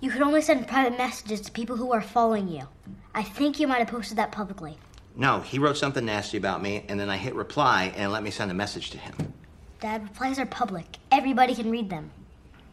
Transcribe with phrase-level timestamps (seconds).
[0.00, 2.68] You can only send private messages to people who are following you.
[3.14, 4.76] I think you might have posted that publicly.
[5.16, 8.30] No, he wrote something nasty about me, and then I hit reply and let me
[8.30, 9.14] send a message to him.
[9.80, 10.98] Dad, replies are public.
[11.10, 12.10] Everybody can read them.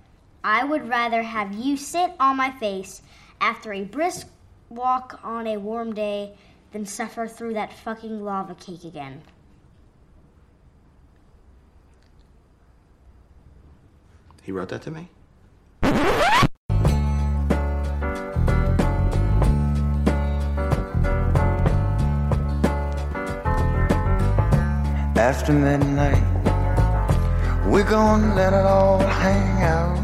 [0.43, 3.01] I would rather have you sit on my face
[3.41, 4.27] after a brisk
[4.69, 6.37] walk on a warm day
[6.71, 9.23] than suffer through that fucking lava cake again.
[14.43, 15.09] He wrote that to me?
[25.37, 26.23] After midnight,
[27.67, 29.99] we're gonna let it all hang out.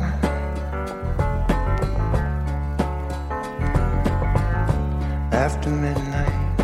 [5.34, 6.60] After midnight,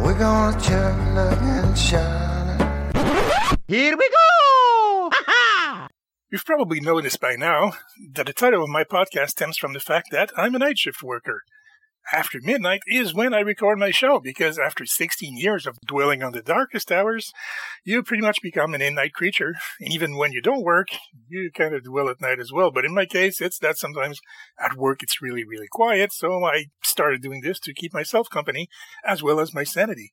[0.00, 3.58] we're gonna chill and shine.
[3.66, 5.10] Here we go!
[6.30, 7.72] You've probably noticed by now
[8.14, 11.02] that the title of my podcast stems from the fact that I'm a night shift
[11.02, 11.42] worker.
[12.12, 16.32] After midnight is when I record my show because after 16 years of dwelling on
[16.32, 17.32] the darkest hours,
[17.84, 19.54] you pretty much become an in-night creature.
[19.80, 20.88] And even when you don't work,
[21.28, 22.72] you kind of dwell at night as well.
[22.72, 24.20] But in my case, it's that sometimes
[24.58, 26.12] at work it's really, really quiet.
[26.12, 28.68] So I started doing this to keep myself company
[29.04, 30.12] as well as my sanity.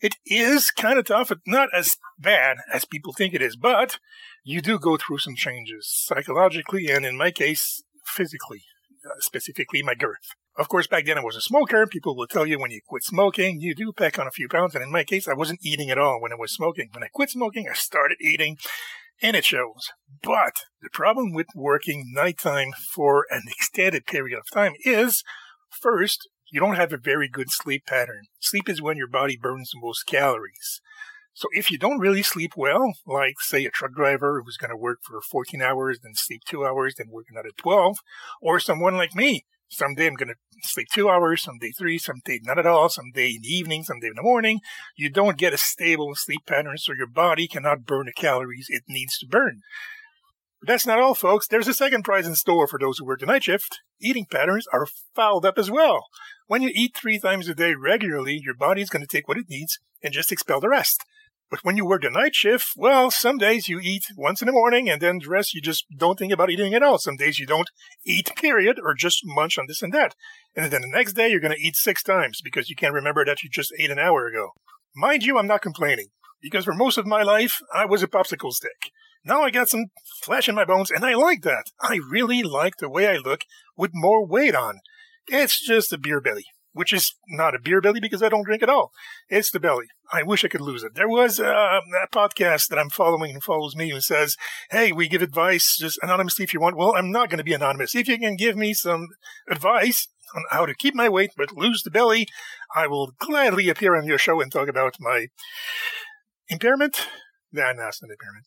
[0.00, 3.98] It is kind of tough, not as bad as people think it is, but
[4.44, 8.64] you do go through some changes psychologically and in my case, physically,
[9.06, 10.34] uh, specifically my girth.
[10.58, 11.86] Of course, back then I was a smoker.
[11.86, 14.74] People will tell you when you quit smoking, you do pack on a few pounds.
[14.74, 16.88] And in my case, I wasn't eating at all when I was smoking.
[16.92, 18.56] When I quit smoking, I started eating
[19.20, 19.90] and it shows.
[20.22, 25.22] But the problem with working nighttime for an extended period of time is
[25.68, 28.22] first, you don't have a very good sleep pattern.
[28.40, 30.80] Sleep is when your body burns the most calories.
[31.34, 34.76] So if you don't really sleep well, like say a truck driver who's going to
[34.76, 37.98] work for 14 hours, then sleep two hours, then work another 12,
[38.40, 42.20] or someone like me Someday I'm going to sleep two hours, some day three, some
[42.24, 44.60] day not at all, some day in the evening, some day in the morning.
[44.96, 48.84] You don't get a stable sleep pattern, so your body cannot burn the calories it
[48.88, 49.62] needs to burn.
[50.60, 51.46] But that's not all, folks.
[51.46, 53.80] There's a second prize in store for those who work the night shift.
[54.00, 56.06] Eating patterns are fouled up as well.
[56.46, 59.38] When you eat three times a day regularly, your body is going to take what
[59.38, 61.02] it needs and just expel the rest.
[61.48, 64.52] But when you work the night shift, well, some days you eat once in the
[64.52, 66.98] morning and then the rest you just don't think about eating at all.
[66.98, 67.70] Some days you don't
[68.04, 70.16] eat, period, or just munch on this and that.
[70.56, 73.24] And then the next day you're going to eat six times because you can't remember
[73.24, 74.50] that you just ate an hour ago.
[74.96, 76.08] Mind you, I'm not complaining
[76.42, 78.90] because for most of my life, I was a popsicle stick.
[79.24, 79.86] Now I got some
[80.22, 81.66] flesh in my bones and I like that.
[81.80, 83.42] I really like the way I look
[83.76, 84.80] with more weight on.
[85.28, 88.62] It's just a beer belly which is not a beer belly because I don't drink
[88.62, 88.92] at all.
[89.30, 89.86] It's the belly.
[90.12, 90.94] I wish I could lose it.
[90.94, 94.36] There was uh, a podcast that I'm following and follows me who says,
[94.70, 96.76] Hey, we give advice just anonymously if you want.
[96.76, 97.94] Well, I'm not going to be anonymous.
[97.94, 99.08] If you can give me some
[99.50, 102.28] advice on how to keep my weight but lose the belly,
[102.74, 105.28] I will gladly appear on your show and talk about my
[106.48, 107.08] impairment.
[107.52, 108.44] Nah, no, it's not impairment.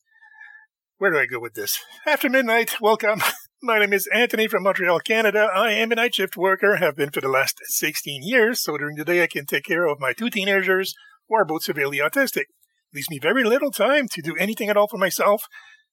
[1.00, 1.79] Where do I go with this?
[2.06, 3.22] After midnight, welcome.
[3.62, 5.50] My name is Anthony from Montreal, Canada.
[5.53, 8.96] I am a night shift worker, have been for the last 16 years, so during
[8.96, 10.94] the day I can take care of my two teenagers
[11.28, 12.46] who are both severely autistic.
[12.94, 15.44] Leaves me very little time to do anything at all for myself,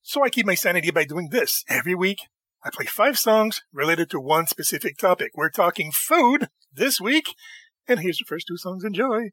[0.00, 1.64] so I keep my sanity by doing this.
[1.68, 2.18] Every week,
[2.64, 5.32] I play five songs related to one specific topic.
[5.34, 7.34] We're talking food this week,
[7.88, 8.84] and here's the first two songs.
[8.84, 9.30] Enjoy.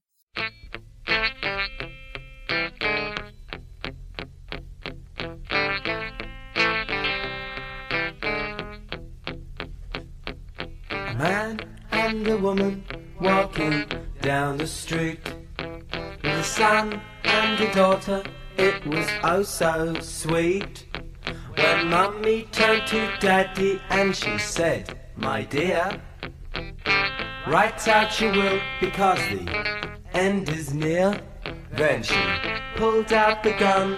[12.13, 12.83] A woman
[13.19, 13.85] walking
[14.21, 18.21] down the street with a son and a daughter.
[18.55, 20.85] It was oh so sweet.
[21.55, 25.99] When mummy turned to daddy and she said, My dear,
[27.47, 31.19] right out you will because the end is near.
[31.71, 32.23] Then she
[32.75, 33.97] pulled out the gun.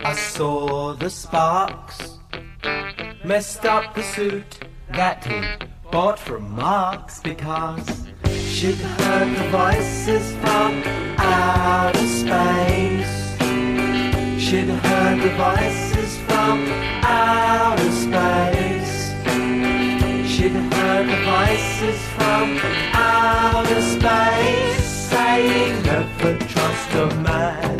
[0.00, 2.18] I saw the sparks,
[3.24, 4.60] messed up the suit
[4.90, 10.82] that he bought from Marks because she'd heard the voices from
[11.18, 13.16] outer space.
[14.40, 16.64] She'd heard the voices from
[17.02, 19.10] outer space.
[20.30, 22.60] She'd heard the voices from
[22.92, 27.79] outer space saying never trust a man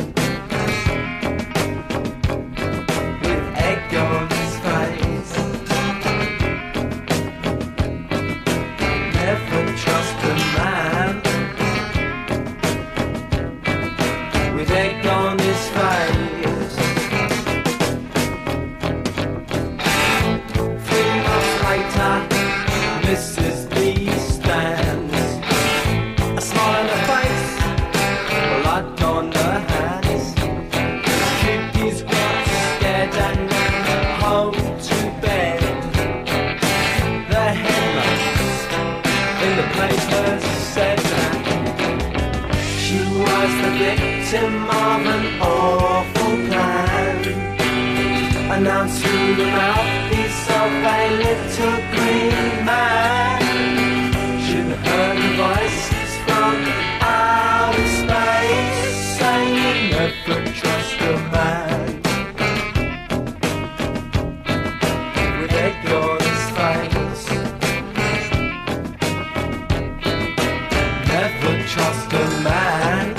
[71.71, 73.15] trust a man.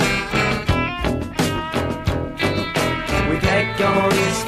[3.28, 4.44] With egg on his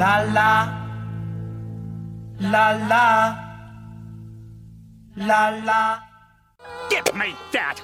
[0.00, 0.50] la la,
[2.40, 3.06] la la,
[5.16, 5.98] la la.
[6.88, 7.76] Give me that!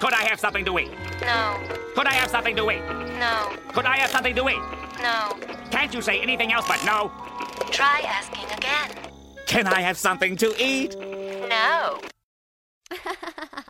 [0.00, 0.90] Could I have something to eat?
[1.20, 1.58] No,
[1.94, 2.82] Could I have something to eat?
[3.18, 4.62] no, Could I have something to eat?
[5.02, 5.36] no.
[5.70, 7.10] Can't you say anything else but no?
[7.70, 8.88] Try asking again.
[9.46, 10.96] Can I have something to eat?
[11.48, 12.00] No.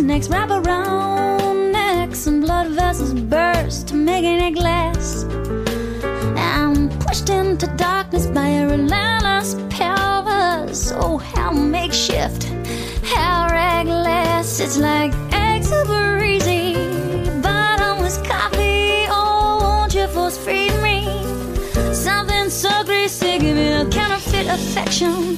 [0.00, 5.24] necks wrap around necks, and blood vessels burst, making a glass.
[6.36, 10.92] I'm pushed into darkness by a relentless pelvis.
[10.94, 12.44] Oh, how makeshift,
[13.02, 14.60] how reckless.
[14.60, 16.74] It's like eggs super easy,
[17.42, 19.06] bottomless coffee.
[19.10, 21.04] Oh, won't you force feed me?
[21.92, 25.36] Something so greasy, give me a counterfeit affection.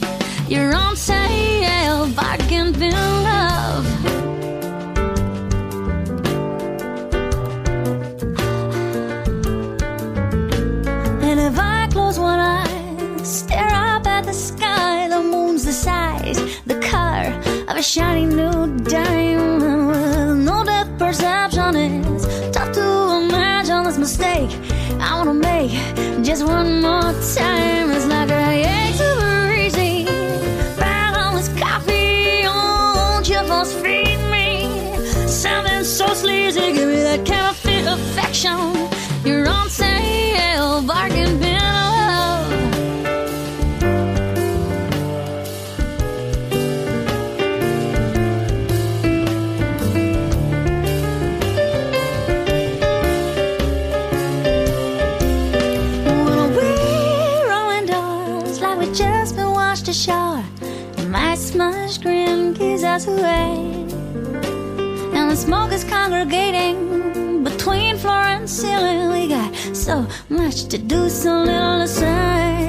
[0.49, 4.14] You're on sale, bargain bin love.
[17.85, 21.77] Shiny new diamond with no depth perception.
[22.15, 24.51] It's tough to imagine this mistake
[25.01, 25.71] I wanna make
[26.25, 27.91] just one more time.
[27.91, 30.07] It's like a easy,
[30.81, 32.47] bottomless coffee.
[32.47, 34.49] Won't you force feed me
[35.27, 36.73] something so sleazy?
[36.73, 38.84] Give me that counterfeit affection.
[66.33, 69.11] Is between floor and ceiling.
[69.11, 72.69] We got so much to do, so little to say.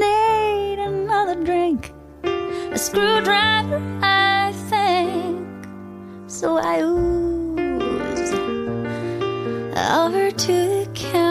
[0.00, 1.92] Need another drink,
[2.24, 5.46] a screwdriver, I think.
[6.26, 8.32] So I ooze
[9.90, 11.27] over to the counter.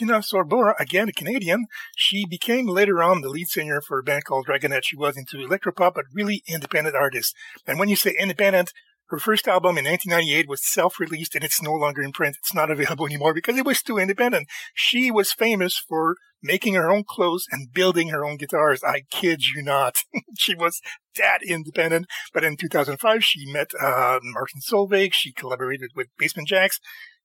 [0.00, 4.24] Martina Sorbara, again a Canadian, she became later on the lead singer for a band
[4.24, 4.84] called Dragonette.
[4.84, 7.34] She was into electropop, but really independent artist.
[7.66, 8.72] And when you say independent,
[9.08, 12.36] her first album in 1998 was self-released and it's no longer in print.
[12.38, 14.48] It's not available anymore because it was too independent.
[14.72, 18.82] She was famous for making her own clothes and building her own guitars.
[18.82, 20.04] I kid you not.
[20.38, 20.80] she was
[21.16, 22.06] that independent.
[22.32, 25.12] But in 2005, she met uh, Martin Solveig.
[25.12, 26.78] She collaborated with Basement Jaxx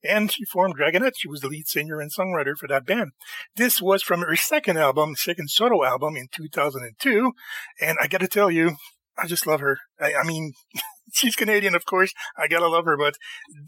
[0.06, 1.14] and she formed Dragonette.
[1.18, 3.12] She was the lead singer and songwriter for that band.
[3.56, 7.34] This was from her second album, second solo album in 2002.
[7.82, 8.76] And I got to tell you,
[9.18, 9.80] I just love her.
[10.00, 10.54] I, I mean,
[11.14, 12.14] she's Canadian, of course.
[12.38, 13.16] I gotta love her, but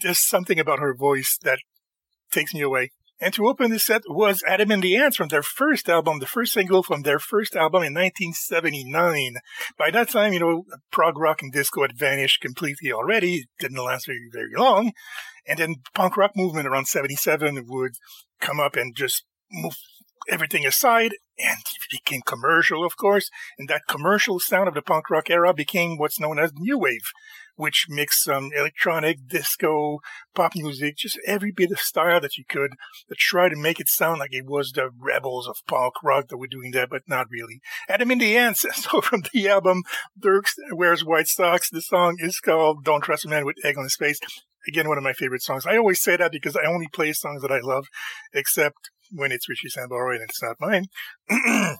[0.01, 1.59] there's something about her voice that
[2.31, 2.91] takes me away.
[3.19, 6.27] And to open this set was Adam and the Ants from their first album, the
[6.27, 9.35] first single from their first album in 1979.
[9.77, 13.35] By that time, you know, prog rock and disco had vanished completely already.
[13.35, 14.91] It didn't last very, very long.
[15.47, 17.93] And then punk rock movement around 77 would
[18.39, 19.77] come up and just move
[20.29, 23.29] everything aside and it became commercial, of course.
[23.57, 27.11] And that commercial sound of the punk rock era became what's known as new wave,
[27.57, 29.99] which mixed some electronic, disco,
[30.33, 32.71] pop music, just every bit of style that you could
[33.09, 36.37] to try to make it sound like it was the rebels of punk rock that
[36.37, 37.59] were doing that, but not really.
[37.89, 39.81] Adam and the Ants, so from the album
[40.17, 43.83] Dirk Wears White Socks, the song is called Don't Trust a Man with Egg on
[43.83, 44.19] His Face.
[44.67, 45.65] Again, one of my favorite songs.
[45.65, 47.87] I always say that because I only play songs that I love,
[48.33, 50.87] except when it's Richie Sambora and it's not mine.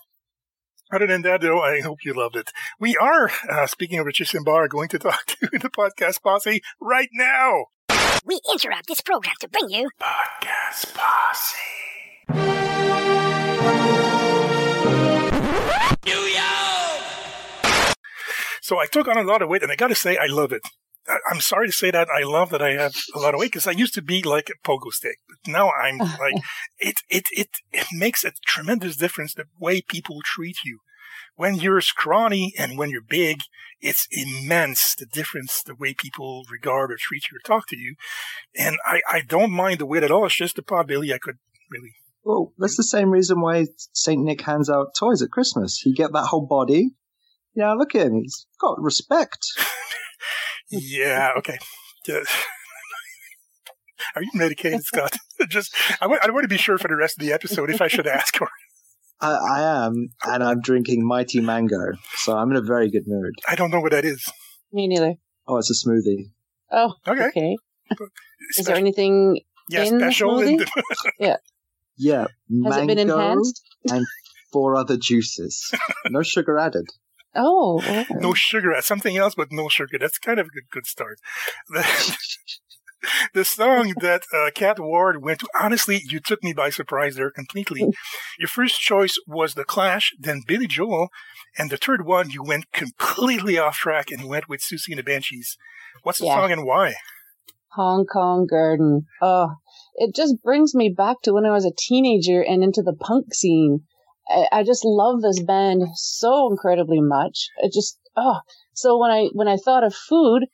[0.92, 2.52] Other than that, though, I hope you loved it.
[2.80, 7.10] We are, uh, speaking of Richard Simbar, going to talk to the podcast posse right
[7.12, 7.66] now.
[8.26, 11.58] We interrupt this program to bring you Podcast posse.
[16.06, 16.44] New York!
[18.62, 20.54] So I took on a lot of weight, and I got to say, I love
[20.54, 20.62] it.
[21.08, 23.52] I- I'm sorry to say that I love that I have a lot of weight
[23.52, 26.36] because I used to be like a pogo stick, but now I'm like
[26.80, 26.96] it.
[27.10, 30.80] It it it makes a tremendous difference the way people treat you.
[31.36, 33.42] When you're scrawny and when you're big,
[33.80, 37.96] it's immense the difference the way people regard or treat you or talk to you.
[38.58, 40.26] And I I don't mind the weight at all.
[40.26, 41.38] It's just the possibility I could
[41.70, 41.92] really.
[42.24, 45.86] Well, that's the same reason why Saint Nick hands out toys at Christmas.
[45.86, 46.92] You get that whole body.
[47.56, 48.20] Yeah, look at him.
[48.22, 49.40] He's got respect.
[50.70, 51.32] Yeah.
[51.38, 51.58] Okay.
[52.08, 52.20] Yeah.
[54.16, 55.16] Are you medicated, Scott?
[55.50, 58.08] Just I want, to be sure for the rest of the episode if I should
[58.08, 58.48] ask or
[59.20, 63.34] I, I am, and I'm drinking Mighty Mango, so I'm in a very good mood.
[63.50, 64.32] I don't know what that is.
[64.72, 65.16] Me neither.
[65.48, 66.30] Oh, it's a smoothie.
[66.72, 67.26] Oh, Okay.
[67.26, 67.56] okay.
[68.58, 70.40] Is there anything yeah, in the special.
[70.42, 70.66] in smoothie?
[71.20, 71.40] the-
[71.98, 73.64] Yeah, Has mango it been enhanced?
[73.90, 74.06] and
[74.54, 75.72] four other juices.
[76.10, 76.86] No sugar added.
[77.38, 78.06] Oh, oh.
[78.20, 78.74] no sugar.
[78.82, 79.98] Something else, but no sugar.
[80.00, 81.20] That's kind of a good, good start.
[81.70, 82.18] The,
[83.34, 87.30] the song that uh, Kat Ward went to, honestly, you took me by surprise there
[87.30, 87.88] completely.
[88.40, 91.10] Your first choice was The Clash, then Billy Joel,
[91.58, 95.04] and the third one, you went completely off track and went with Siouxsie and the
[95.04, 95.58] Banshees.
[96.04, 96.36] What's the Yeah.
[96.36, 96.96] song and why?
[97.74, 99.06] Hong Kong Garden.
[99.22, 99.50] Oh,
[99.96, 103.34] it just brings me back to when I was a teenager and into the punk
[103.34, 103.82] scene.
[104.30, 107.50] I, I just love this band so incredibly much.
[107.58, 108.40] It just, oh,
[108.74, 110.46] so when I, when I thought of food,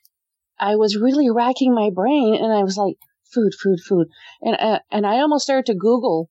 [0.59, 2.95] I was really racking my brain and I was like,
[3.33, 4.07] food, food, food.
[4.41, 6.29] And, uh, and I almost started to Google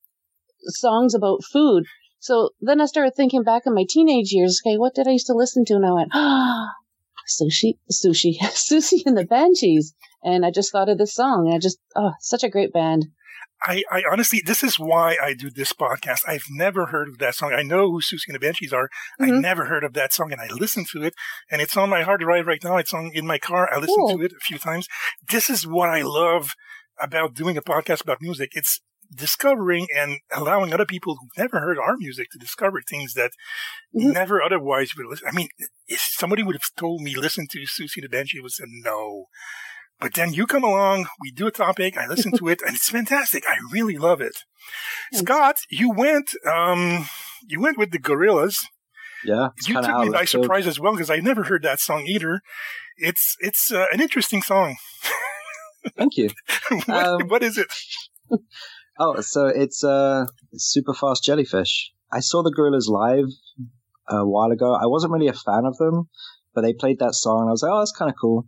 [0.66, 1.84] songs about food.
[2.20, 5.26] So then I started thinking back in my teenage years, okay, what did I used
[5.26, 5.74] to listen to?
[5.74, 6.68] And I went, ah,
[7.28, 9.94] sushi, sushi, Siouxsie and the Banshees.
[10.22, 11.46] And I just thought of this song.
[11.46, 13.06] And I just, oh, such a great band.
[13.64, 16.20] I, I honestly, this is why I do this podcast.
[16.26, 17.52] I've never heard of that song.
[17.52, 18.88] I know who Siouxsie and the Banshees are.
[19.20, 19.40] I Mhm.
[19.40, 21.14] never heard of that song, and I listened to it,
[21.50, 22.76] and it's on my hard drive right now.
[22.76, 23.68] It's on in my car.
[23.72, 24.18] I listened Cool.
[24.18, 24.88] to it a few times.
[25.30, 26.50] This is what I love
[27.00, 28.50] about doing a podcast about music.
[28.52, 28.80] It's
[29.14, 33.30] discovering and allowing other people who've never heard our music to discover things that
[33.94, 34.14] Mhm.
[34.14, 35.28] never otherwise would listen.
[35.28, 35.48] I mean,
[35.86, 38.64] if somebody would have told me listen to Siouxsie and the Banshees, I would say
[38.66, 39.26] no.
[40.02, 42.88] But then you come along, we do a topic, I listen to it, and it's
[42.88, 43.44] fantastic.
[43.48, 44.36] I really love it.
[45.12, 47.06] Scott, you went, um,
[47.46, 48.64] you went with the Gorillaz.
[49.24, 52.06] Yeah, it's You took me by surprise as well because I never heard that song
[52.08, 52.40] either.
[52.96, 54.76] It's it's uh, an interesting song.
[55.96, 56.30] Thank you.
[56.86, 57.68] what, Um, what is it?
[58.98, 61.92] Oh, so it's uh, Superfast Jellyfish.
[62.12, 63.30] I saw the Gorillaz live
[64.06, 64.74] a while ago.
[64.74, 66.10] I wasn't really a fan of them,
[66.54, 68.46] but they played that song, and I was like, oh, that's kind of cool.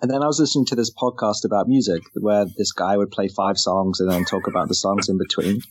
[0.00, 3.28] And then I was listening to this podcast about music where this guy would play
[3.28, 5.60] five songs and then talk about the songs in between.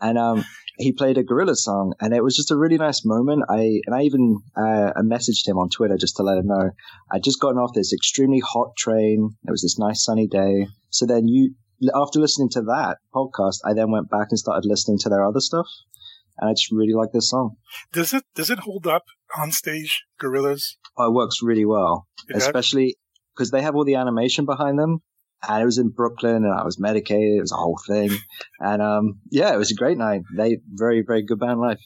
[0.00, 0.44] And um,
[0.78, 3.42] he played a gorilla song, and it was just a really nice moment.
[3.48, 6.70] I and I even uh, I messaged him on Twitter just to let him know
[7.10, 9.30] I'd just gotten off this extremely hot train.
[9.46, 10.68] It was this nice sunny day.
[10.90, 11.54] So then you,
[11.94, 15.40] after listening to that podcast, I then went back and started listening to their other
[15.40, 15.66] stuff,
[16.38, 17.56] and I just really like this song.
[17.92, 19.02] Does it does it hold up
[19.36, 20.76] on stage, Gorillaz?
[20.96, 22.96] Oh, it works really well, especially
[23.38, 24.98] because they have all the animation behind them.
[25.48, 27.36] And it was in Brooklyn, and I was medicated.
[27.36, 28.10] It was a whole thing,
[28.58, 30.22] and um, yeah, it was a great night.
[30.36, 31.78] They very, very good band life.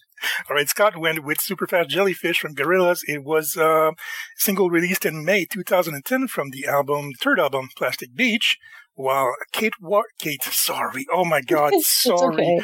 [0.49, 3.01] All right, Scott went with Superfast Jellyfish from Gorillaz.
[3.07, 3.93] It was a
[4.39, 8.57] single released in May 2010 from the album, third album, Plastic Beach.
[8.95, 12.35] While Kate Ward, Kate, sorry, oh my God, sorry.
[12.35, 12.61] okay.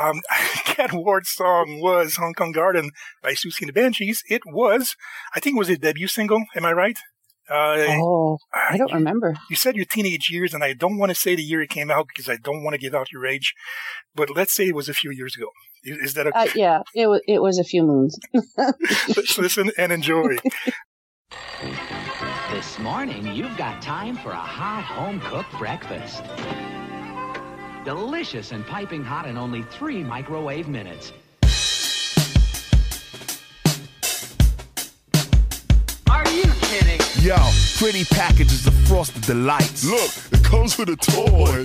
[0.00, 0.20] Um,
[0.64, 2.90] Kat Ward's song was Hong Kong Garden
[3.24, 4.22] by Siouxsie and the Banshees.
[4.28, 4.94] It was,
[5.34, 6.44] I think, it was a debut single.
[6.54, 6.98] Am I right?
[7.50, 9.34] Uh, Oh, I don't remember.
[9.48, 11.90] you said your teenage years, and I don't want to say the year it came
[11.90, 13.54] out because I don't want to give out your age.
[14.14, 15.48] But let's say it was a few years ago.
[15.84, 16.38] Is, is that okay?
[16.40, 18.18] Uh, yeah, it was it was a few moons.
[19.16, 20.36] Let's listen and enjoy.
[22.50, 26.22] This morning, you've got time for a hot home cooked breakfast.
[27.84, 31.12] Delicious and piping hot in only three microwave minutes.
[36.24, 37.00] Are you kidding?
[37.22, 37.36] Yo,
[37.76, 39.84] pretty packages of frosted delights.
[39.84, 41.62] Look, it comes with a toy.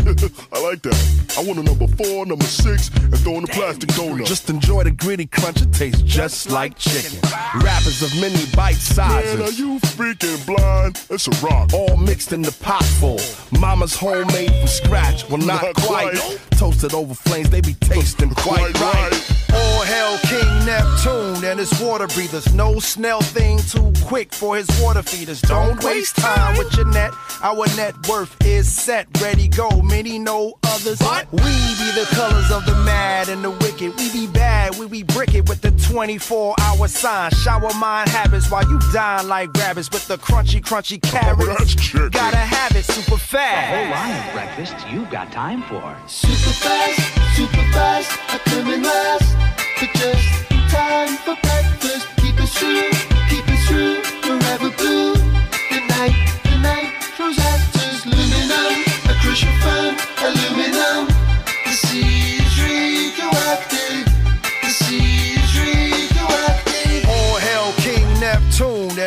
[0.58, 1.36] I like that.
[1.38, 4.26] I want a number four, number six, and throw in a plastic donut.
[4.26, 5.62] Just enjoy the gritty crunch.
[5.62, 7.20] It tastes just like chicken.
[7.62, 9.40] Wrappers of many bite sizes.
[9.40, 11.06] Man, are you freaking blind?
[11.10, 11.72] It's a rock.
[11.74, 13.20] All mixed in the pot full.
[13.60, 15.28] Mama's homemade from scratch.
[15.30, 16.18] Well, not, Not quite.
[16.18, 16.40] quite.
[16.52, 19.12] Toasted over flames, they be tasting quite, Quite right.
[19.12, 19.43] right.
[19.54, 22.54] All hail King Neptune and his water breathers.
[22.54, 25.42] No snail thing too quick for his water feeders.
[25.42, 27.12] Don't waste time with your net.
[27.42, 29.70] Our net worth is set, ready, go.
[29.82, 31.00] Many know others.
[31.32, 33.96] We be the colors of the mad and the wicked.
[33.98, 37.32] We be bad, we be brick it with the 24 hour sign.
[37.32, 41.46] Shower mind habits while you dine like rabbits with the crunchy, crunchy oh, carrots.
[41.46, 42.10] that's chicken.
[42.10, 43.92] Gotta have it super A whole fast.
[43.92, 45.96] line of breakfasts you've got time for.
[46.08, 49.43] Super fast, super fast, I come in last.
[49.80, 52.08] Just time for breakfast.
[52.18, 52.90] Keep it true,
[53.30, 55.13] keep it true, forever blue.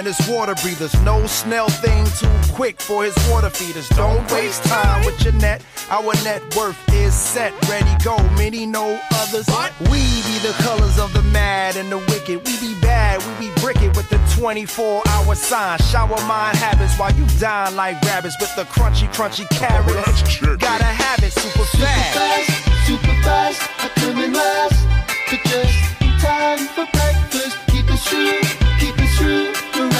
[0.06, 0.94] His water breathers.
[1.02, 3.88] No snail thing too quick for his water feeders.
[3.88, 5.64] Don't waste time with your net.
[5.90, 8.16] Our net worth is set, ready, go.
[8.38, 9.48] Many know others.
[9.90, 12.38] We be the colors of the mad and the wicked.
[12.46, 15.78] We be bad, we be brick it with the 24 hour sign.
[15.80, 20.38] Shower mind habits while you dine like rabbits with the crunchy, crunchy carrots.
[20.58, 22.14] Gotta have it super fast.
[22.14, 24.86] Super fast, super fast, I come in last.
[25.28, 27.58] But just in time for breakfast.
[27.66, 28.45] Keep it true, keep it true,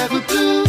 [0.07, 0.66] forever blue.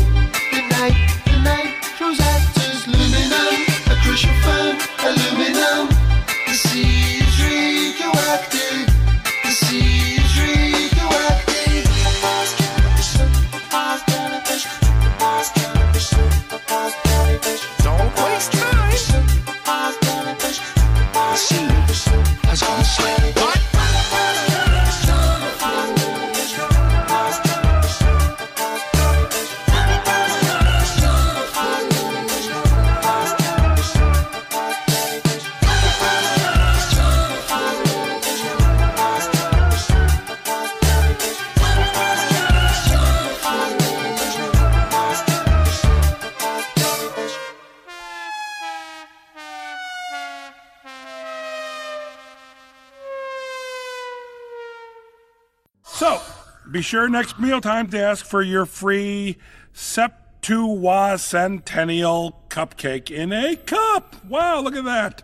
[56.78, 59.36] Be sure next mealtime to ask for your free
[59.74, 64.24] Septuacentennial cupcake in a cup.
[64.26, 65.24] Wow, look at that.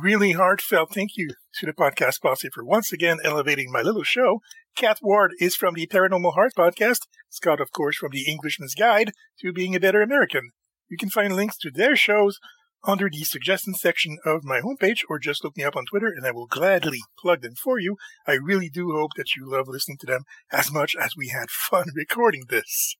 [0.00, 4.40] Really heartfelt thank you to the podcast posse for once again elevating my little show.
[4.76, 7.00] Kat Ward is from the Paranormal Heart podcast.
[7.28, 10.50] Scott, of course, from the Englishman's Guide to Being a Better American.
[10.88, 12.38] You can find links to their shows
[12.84, 16.26] under the suggestions section of my homepage or just look me up on Twitter and
[16.26, 17.96] I will gladly plug them for you.
[18.26, 21.50] I really do hope that you love listening to them as much as we had
[21.50, 22.96] fun recording this.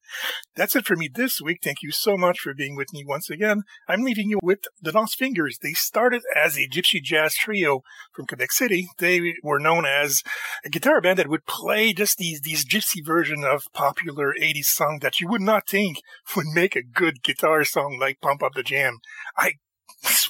[0.55, 1.61] That's it for me this week.
[1.63, 3.63] Thank you so much for being with me once again.
[3.89, 5.59] I'm leaving you with the Lost Fingers.
[5.63, 7.81] They started as a gypsy jazz trio
[8.13, 8.89] from Quebec City.
[8.99, 10.23] They were known as
[10.65, 14.99] a guitar band that would play just these, these gypsy version of popular 80s song
[15.03, 15.99] that you would not think
[16.37, 18.99] would make a good guitar song like Pump Up the Jam.
[19.37, 19.55] I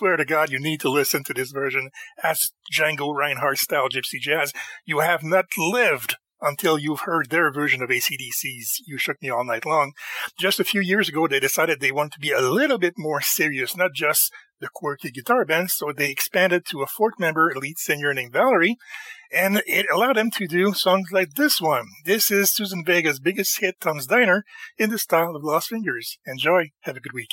[0.00, 1.90] swear to God, you need to listen to this version
[2.24, 4.50] as Django Reinhardt style gypsy jazz.
[4.86, 9.44] You have not lived until you've heard their version of ACDC's You Shook Me All
[9.44, 9.92] Night Long.
[10.38, 13.20] Just a few years ago, they decided they wanted to be a little bit more
[13.20, 17.76] serious, not just the quirky guitar band, so they expanded to a fourth member lead
[17.76, 18.78] singer named Valerie,
[19.30, 21.84] and it allowed them to do songs like this one.
[22.06, 24.44] This is Susan Vega's biggest hit, Tom's Diner,
[24.78, 26.16] in the style of Lost Fingers.
[26.24, 26.70] Enjoy.
[26.84, 27.32] Have a good week.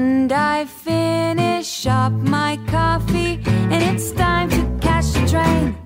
[0.00, 5.76] And I finish up my coffee, and it's time to catch the train.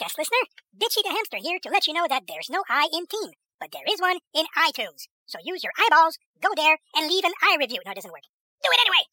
[0.00, 0.48] Podcast listener.
[0.76, 3.70] Bitchy the Hamster here to let you know that there's no I in team, but
[3.72, 5.08] there is one in iTunes.
[5.26, 7.80] So use your eyeballs, go there, and leave an i review.
[7.84, 8.24] No, it doesn't work.
[8.62, 9.04] Do it anyway!